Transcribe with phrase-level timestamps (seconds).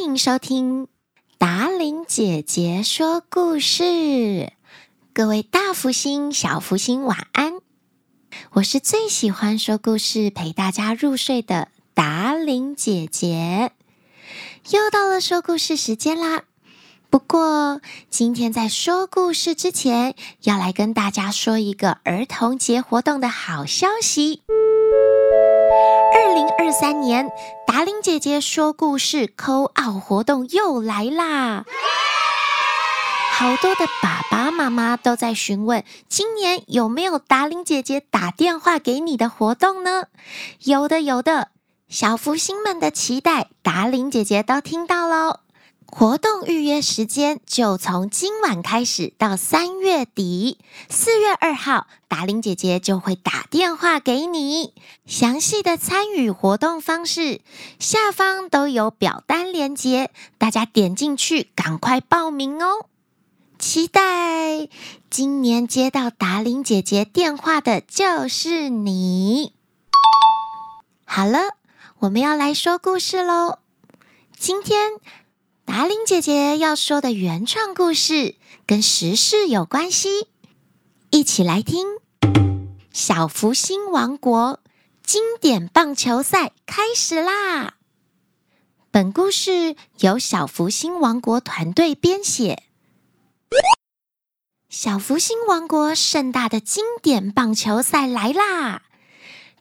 [0.00, 0.88] 迎收听
[1.36, 4.50] 达伶姐姐说故事。
[5.12, 7.60] 各位大福星、小福星，晚安！
[8.52, 13.72] 我是最喜欢说故事、陪大家入睡的达伶姐姐。
[14.70, 16.44] 又到了说故事时间啦！
[17.10, 24.42] 不过今天在说故事之前，要来跟大家说一个儿童节活动的好消息。
[26.30, 27.28] 二零二三年，
[27.66, 31.64] 达玲姐姐说故事抠奥活动又来啦！
[33.32, 40.04] 好多的爸爸妈妈都在询问，今年有没有达玲姐姐打电话给你的活动呢？
[40.60, 41.48] 有的，有的，
[41.88, 45.40] 小福星们的期待，达玲姐姐都听到喽。
[45.92, 50.58] 活动预约时间就从今晚开始到三月底，
[50.88, 54.72] 四月二号，达玲姐姐就会打电话给你。
[55.04, 57.40] 详细的参与活动方式，
[57.80, 62.86] 下方都有表单连接，大家点进去，赶快报名哦！
[63.58, 64.68] 期待
[65.10, 69.54] 今年接到达玲姐姐电话的就是你。
[71.04, 71.40] 好了，
[71.98, 73.58] 我们要来说故事喽，
[74.38, 74.92] 今天。
[75.70, 78.34] 达令姐姐要说的原创故事
[78.66, 80.26] 跟时事有关系，
[81.10, 81.86] 一起来听。
[82.92, 84.58] 小福星王国
[85.04, 87.74] 经典棒球赛开始啦！
[88.90, 92.64] 本故事由小福星王国团队编写。
[94.68, 98.82] 小福星王国盛大的经典棒球赛来啦！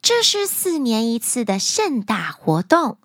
[0.00, 2.96] 这是四年一次的盛大活动。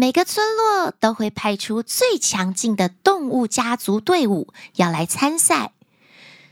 [0.00, 5.74] 每个村落都会派出最强劲的动物家族队伍要来参赛。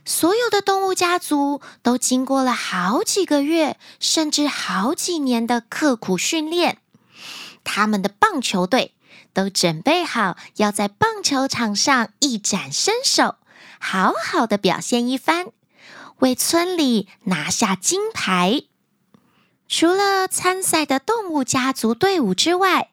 [0.05, 6.77] 所有的动物家族都经过了好几个月，甚至好几年的刻苦训练。
[7.65, 8.93] 他们的棒球队
[9.33, 13.37] 都准备好要在棒球场上一展身手，
[13.81, 15.47] 好好的表现一番，
[16.19, 18.65] 为村里拿下金牌。
[19.67, 22.91] 除了参赛的动物家族队伍之外，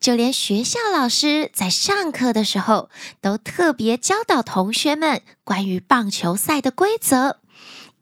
[0.00, 2.88] 就连学校老师在上课的时候，
[3.20, 7.40] 都特别教导同学们关于棒球赛的规则，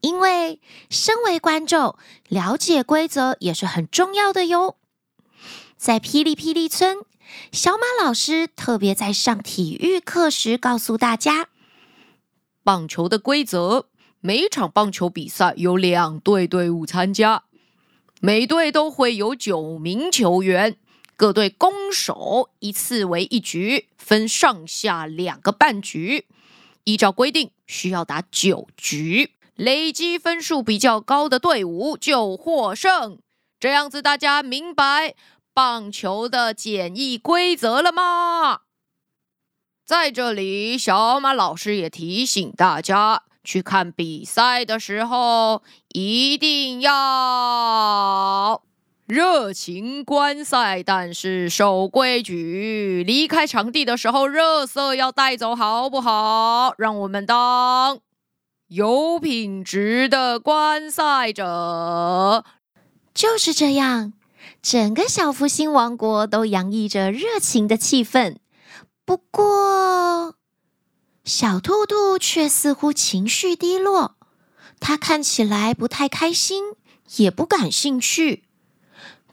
[0.01, 1.97] 因为身为观众，
[2.29, 4.77] 了解规则也是很重要的哟。
[5.77, 6.99] 在霹雳霹雳村，
[7.51, 11.47] 小马老师特别在上体育课时告诉大家，
[12.63, 13.87] 棒球的规则：
[14.21, 17.43] 每场棒球比赛有两队队伍参加，
[18.21, 20.77] 每队都会有九名球员。
[21.17, 26.27] 各队攻守一次为一局，分上下两个半局。
[26.83, 33.17] 依照规定，需要打九局，累积分数比较高的队伍就获胜。
[33.59, 35.15] 这样子，大家明白
[35.53, 38.61] 棒球的简易规则了吗？
[39.85, 48.61] 在这里，小马老师也提醒大家，去看比赛的时候一定要。
[49.07, 53.03] 热情观赛，但是守规矩。
[53.05, 56.73] 离开场地的时候，热色要带走，好不好？
[56.79, 57.99] 让我们当
[58.67, 62.43] 有品质的观赛者。
[63.13, 64.13] 就是这样，
[64.63, 68.37] 整个小福星王国都洋溢着热情的气氛。
[69.05, 70.33] 不过，
[71.23, 74.15] 小兔兔却似乎情绪低落，
[74.79, 76.63] 它看起来不太开心，
[77.17, 78.45] 也不感兴趣。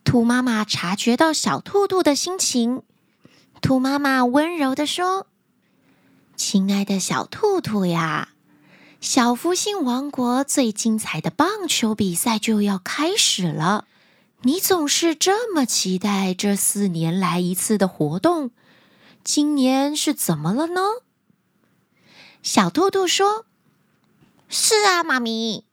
[0.04, 2.82] 兔妈妈察觉到小兔兔的心情，
[3.60, 5.26] 兔妈妈温柔地说
[6.36, 8.30] ：“亲爱的小兔兔呀，
[9.00, 13.86] 小福星王国最精彩的棒球比赛就要开始了，
[14.42, 18.50] 你总是这么期待这四年来一次的活动，
[19.24, 20.80] 今年是怎么了呢？”
[22.42, 23.46] 小兔兔说
[24.50, 25.64] ：“是啊，妈咪，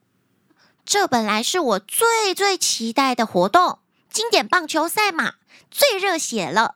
[0.85, 3.79] 这本来是我最最期待的活动。”
[4.09, 5.33] 经典棒球赛嘛，
[5.69, 6.75] 最热血了。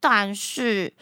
[0.00, 0.94] 但是，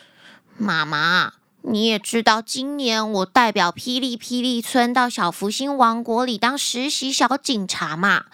[0.57, 8.27] 妈妈，你也知道，今年我代表霹雳霹雳村到小福星王国里当实习小警察嘛，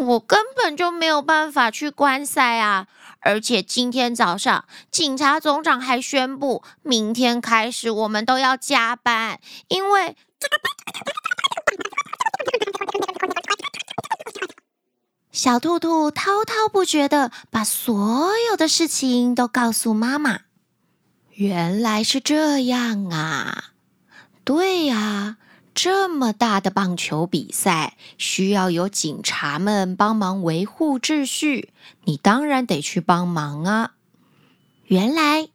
[0.00, 2.86] 我根本就没有办法去观赛啊！
[3.20, 10.16] 而且今天早上，警察总长还宣布，明天开始我们都要加班，因为。
[15.32, 20.40] 小兔兔滔滔不绝地把所有的事情都告诉妈妈。
[21.30, 23.72] 原来是这样啊！
[24.44, 25.38] 对呀，
[25.74, 31.72] 这么大的棒球比赛需要有警察们帮忙维护秩序，
[32.04, 33.92] 你当然得去帮忙啊。
[34.84, 35.48] 原来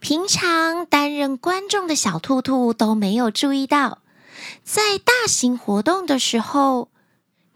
[0.00, 3.98] 平常担任观众的小兔兔都没有注意到，
[4.64, 6.88] 在大型活动的时候，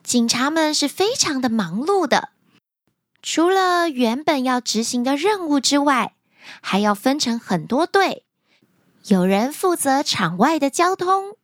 [0.07, 2.29] 警察们是非常的忙碌的。
[3.23, 6.15] 除了原本要执行的任务之外，
[6.61, 8.25] 还要分成很多队，
[9.09, 11.37] 有人负责场外的交通，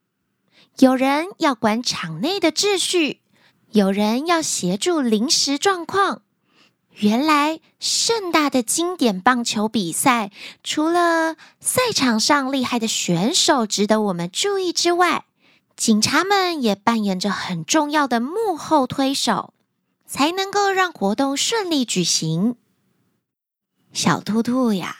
[0.78, 3.20] 有人要管场内的秩序，
[3.72, 6.22] 有人要协助临时状况。
[6.98, 10.30] 原来盛大的经典棒球比赛，
[10.62, 15.24] 除了赛场上厉害的选手值得我们注意之外，
[15.76, 19.54] 警察们也扮演着很重要的幕后推手。
[20.04, 22.56] 才能够让活动顺利举行。
[23.94, 24.94] 小兔兔呀，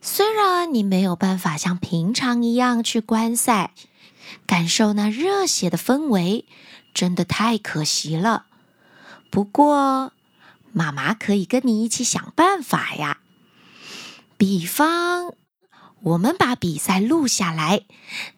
[0.00, 3.74] 虽然你没有办法像平常一样去观赛，
[4.46, 6.46] 感受那热血的氛围，
[6.94, 8.46] 真的太可惜了。
[9.28, 10.14] 不过，
[10.72, 13.18] 妈妈可以跟你一起想办法呀。
[14.38, 15.34] 比方，
[16.06, 17.82] 我们把比赛录下来，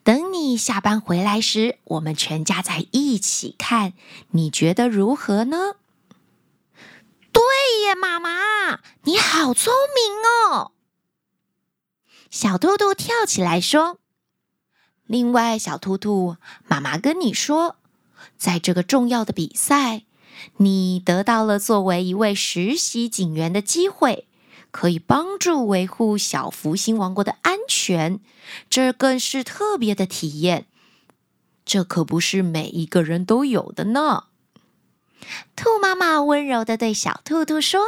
[0.03, 3.93] 等你下班回来时，我们全家在一起看，
[4.31, 5.75] 你觉得如何呢？
[7.31, 7.43] 对
[7.83, 10.71] 耶，妈妈，你好聪明哦！
[12.31, 13.99] 小兔兔跳起来说
[15.05, 16.37] ：“另外，小兔兔，
[16.67, 17.75] 妈妈跟你说，
[18.35, 20.05] 在这个重要的比赛，
[20.57, 24.27] 你得到了作为一位实习警员的机会，
[24.71, 28.19] 可以帮助维护小福星王国的安全，
[28.69, 30.67] 这更是特别的体验。
[31.65, 34.25] 这可不是每一个人都有的呢。”
[35.55, 37.81] 兔妈妈温柔的对小兔兔说：“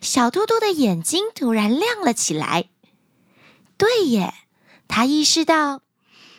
[0.00, 2.70] 小兔兔的眼睛突然亮了起来。
[3.76, 4.32] 对耶，
[4.88, 5.82] 他意识到，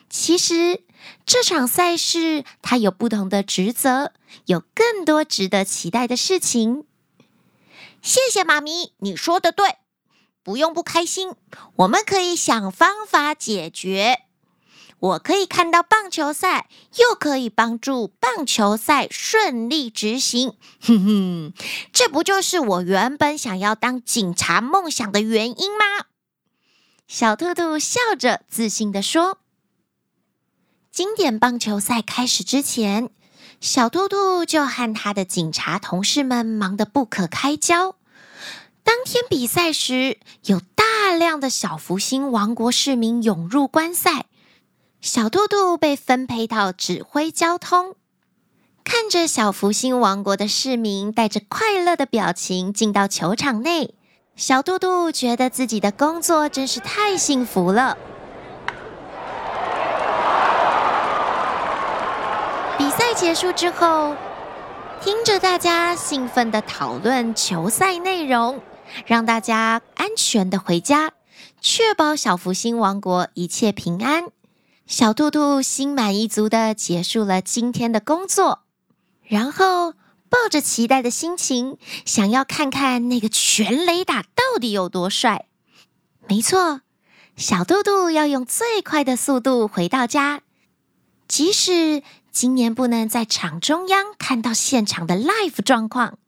[0.09, 0.81] 其实
[1.27, 4.13] 这场赛事他有不同的职责，
[4.47, 6.85] 有更多值得期待的事情。
[8.01, 9.77] 谢谢妈咪，你说的对，
[10.43, 11.33] 不用不开心，
[11.77, 14.21] 我们可以想方法解决。”
[14.99, 20.55] 我可以看到棒球赛，又可以帮助棒球赛顺利执行。
[20.81, 21.53] 哼哼，
[21.93, 26.07] 这不就是我原本想要当警察梦想的原因吗？
[27.07, 29.37] 小兔兔笑着自信地说。
[30.91, 33.11] 经典棒球赛开始之前，
[33.59, 37.95] 小兔兔就和他的警察同事们忙得不可开交。
[38.83, 44.25] 当天比赛时，有大量的小福星王国市民涌入观赛。
[45.01, 47.95] 小兔兔被分配到指挥交通，
[48.83, 53.95] 看着小福星王国的市民带着快乐的表情进到球场内，
[54.35, 57.97] 小兔兔觉得自己的工作真是太幸福了。
[62.77, 64.15] 比赛结束之后，
[65.01, 68.61] 听着大家兴奋地讨论球赛内容，
[69.07, 71.13] 让大家安全地回家，
[71.59, 74.25] 确保小福星王国一切平安。
[74.85, 78.59] 小兔兔心满意足地结束了今天的工作，
[79.23, 79.93] 然后
[80.29, 85.47] 抱着期待的心情，想要看看那个全垒打到底有多帅。
[86.27, 86.81] 没错，
[87.35, 90.41] 小兔兔要用最快的速度回到家，
[91.27, 92.03] 即使
[92.39, 96.19] 今年不能在场中央看到现场的 live 状况，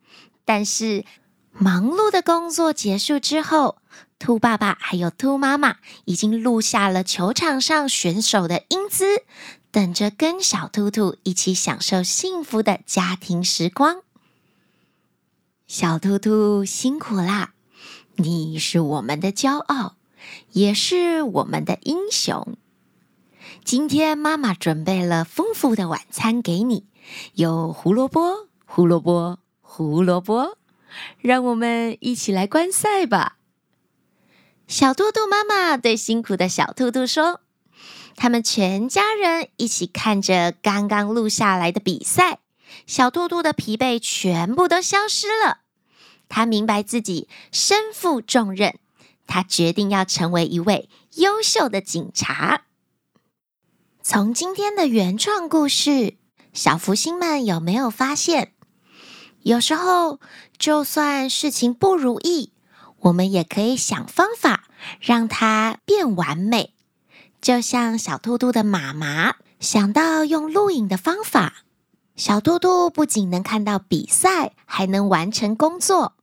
[0.43, 1.05] 但是
[1.51, 3.77] 忙碌的工作结束之后。
[4.17, 9.21] 兔爸爸还有兔妈妈已经录下了球场上选手的英姿，
[9.69, 14.01] 等着跟小兔兔一起享受幸福的家庭时光。
[15.67, 17.53] 小兔兔辛苦啦，
[18.15, 19.95] 你是我们的骄傲，
[20.53, 22.57] 也是我们的英雄。
[23.63, 26.85] 今天妈妈准备了丰富的晚餐给你，
[27.33, 30.57] 有胡萝卜、胡萝卜、胡萝卜，
[31.19, 33.37] 让我们一起来观赛吧。
[34.67, 37.41] 小兔兔妈妈对辛苦的小兔兔说
[38.15, 42.39] ：“他们全家人一起看着刚刚录下来的比赛，
[42.87, 45.59] 小兔兔的疲惫全部都消失了。
[46.27, 48.79] 他明白自己身负重任，
[49.27, 52.63] 他决定要成为一位优秀的警察。
[54.01, 56.15] 从今天的原创故事，
[56.53, 58.53] 小福星们有没有发现，
[59.41, 60.21] 有时候
[60.57, 62.53] 就算事情不如意，
[63.01, 64.63] 我们也可以想方法
[65.01, 66.73] 让它变完美，
[67.41, 71.65] 就像小兔兔的妈妈想到用录影的方法，
[72.15, 76.13] 小兔兔不仅能看到比赛，还能完成工作。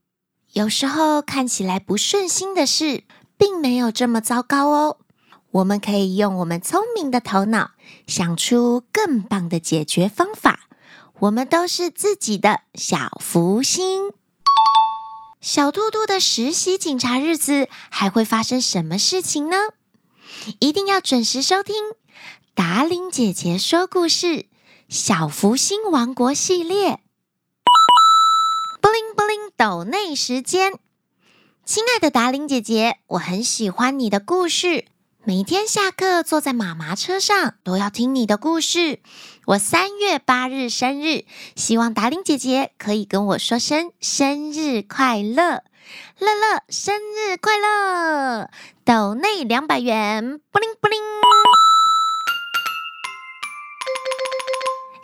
[0.53, 3.05] 有时候看起来不顺心的事，
[3.37, 4.99] 并没有这么糟糕哦。
[5.57, 7.71] 我们可以用我们聪明的头脑，
[8.07, 10.69] 想出更棒的解决方法。
[11.21, 14.13] 我们都是自己的小福星。
[15.41, 19.57] 小兔兔的实习警察日子还会发生什么事情呢？
[20.59, 21.75] 一定要准时收听
[22.55, 24.47] 达伶姐姐说故事。
[24.91, 27.01] 小福星王国系列，
[28.83, 30.75] 布灵布灵抖内时间，
[31.65, 34.85] 亲爱的达伶姐姐，我很喜欢你的故事，
[35.29, 39.01] 每天下课坐在妈妈车上都要听你的故事。
[39.47, 41.25] 我三月八日生日，
[41.57, 45.65] 希望达令姐姐可以跟我说声生日快乐，
[46.21, 48.49] 乐乐生日快乐，
[48.85, 51.01] 抖内两百元，布灵布灵。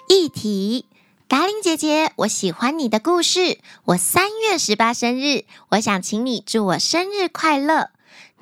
[0.09, 0.87] 一题：
[1.26, 3.59] 达令姐姐，我喜欢你的故事。
[3.87, 7.91] 我三月十八生日，我想请你祝我生日快乐。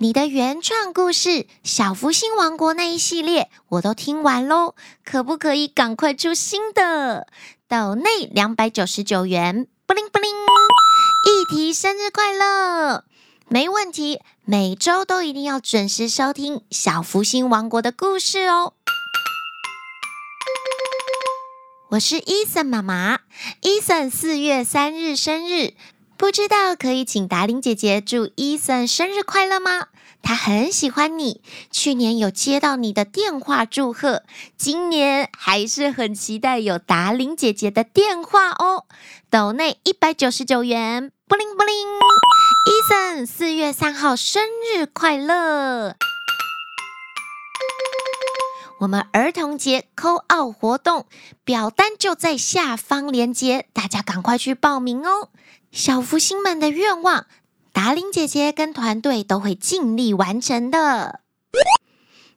[0.03, 1.29] 你的原创故事
[1.63, 7.27] 《小福星王国》那一系列我都听完喽，可不可以赶快出新的？
[7.69, 10.31] 抖内两百九十九元，布灵布灵。
[10.33, 13.05] 一提：生日快乐，
[13.49, 14.21] 没问题。
[14.47, 18.73] 每周都一定要准时收听《小福星王国》的故事哦。
[21.91, 23.19] 我是伊森妈妈，
[23.61, 25.75] 伊森四月三日生日，
[26.21, 29.87] 不知道可以请达伶姐姐祝伊森生日快乐吗？
[30.21, 34.23] 他很喜欢你，去年有接到你的电话祝贺，
[34.55, 38.85] 今年还是很期待有达伶姐姐的电话哦。
[39.31, 41.75] 抖内一百九十九元，布灵布灵，
[42.67, 45.97] 伊森四月三号生日快乐。
[48.81, 51.07] 我们儿童节扣奥活动
[51.45, 55.31] 表单就在下方链接，大家赶快去报名哦！
[55.73, 57.27] 小福星们的愿望，
[57.73, 61.21] 达玲姐姐跟团队都会尽力完成的。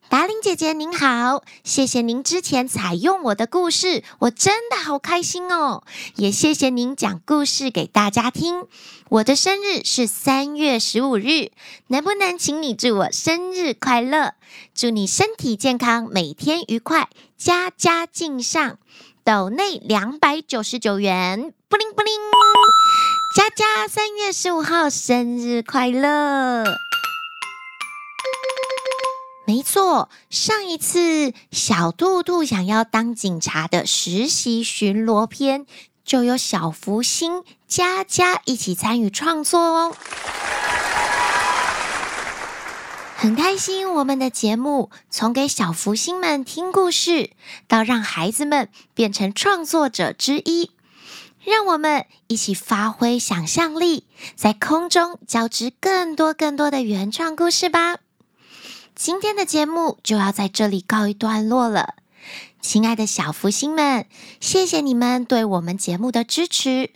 [0.07, 5.83] 达玲姐姐您好，谢谢您之前采用我的故事，我真的好开心哦！
[6.17, 8.67] 也谢谢您讲故事给大家听。
[9.09, 11.51] 我的生日是三月十五日，
[11.87, 14.35] 能不能请你祝我生日快乐？
[14.75, 18.77] 祝你身体健康，每天愉快，家家敬上。
[19.25, 22.13] 抖内两百九十九元，布灵布灵。
[23.37, 26.65] 佳佳三月十五号生日快乐！
[29.47, 35.65] 没错，上一次小兔兔想要当警察的实习巡逻篇，
[36.03, 39.95] 就有小福星佳佳一起参与创作哦。
[43.23, 47.31] 很开心，我们的节目从给小福星们听故事，
[47.69, 50.71] 到让孩子们变成创作者之一，
[51.41, 57.99] 让我们一起发挥想象力，在空中交织更多更多的原创故事吧。
[58.93, 61.95] 今天的节目就要在这里告一段落了，
[62.59, 64.05] 亲爱的小福星们，
[64.41, 66.91] 谢谢你们对我们节目的支持，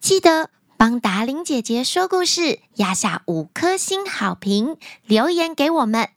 [0.00, 6.10] 记得帮达玲姐姐说故事压下五颗星好评，留言给我们。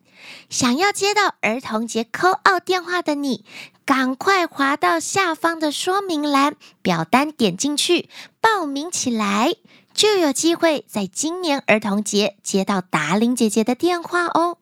[0.51, 3.43] 想要接到儿童节 call out 电话的你，
[3.85, 8.07] 赶快滑到下方的说明栏，表单点进去
[8.39, 9.55] 报名起来，
[9.95, 14.59] 就有机会在今年儿童节接到达玲姐姐的电话哦。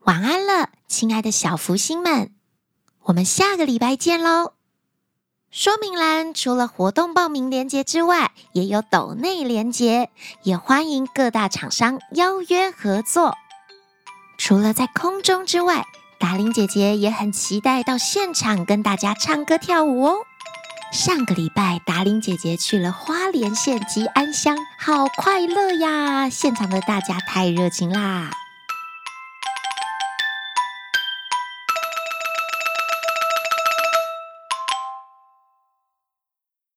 [0.00, 2.34] 晚安了，亲爱的小福星们，
[3.04, 4.52] 我们下个礼拜见喽！
[5.54, 10.08] 说明栏除了活动报名链接之外，也有抖内链接，
[10.42, 13.36] 也欢迎各大厂商邀约合作。
[14.38, 15.84] 除了在空中之外，
[16.18, 20.14] 达玲姐姐也很期待到现场跟大家唱歌跳舞哦。
[20.90, 26.30] 上个礼拜，达玲姐姐去了花莲县吉安乡，好快乐呀！
[26.30, 28.30] 现场的大家太热情啦！